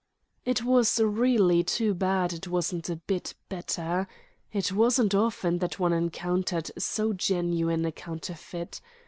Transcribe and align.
It 0.45 0.63
was 0.63 0.99
really 0.99 1.63
too 1.63 1.93
bad 1.93 2.33
it 2.33 2.47
wasn't 2.47 2.89
a 2.89 2.95
bit 2.95 3.35
better. 3.49 4.07
It 4.51 4.71
wasn't 4.71 5.13
often 5.13 5.59
that 5.59 5.77
one 5.77 5.93
encountered 5.93 6.71
so 6.75 7.13
genuine 7.13 7.85
a 7.85 7.91
counterfeit. 7.91 8.81